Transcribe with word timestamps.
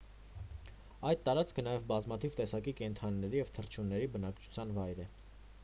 այդ 1.09 1.19
տարածքը 1.27 1.65
նաև 1.67 1.85
բազմաթիվ 1.91 2.37
տեսակի 2.39 2.73
կենդանիների 2.81 3.41
և 3.43 3.53
թռչունների 3.59 4.09
բնակության 4.17 4.73
վայրն 4.79 5.05
է 5.05 5.07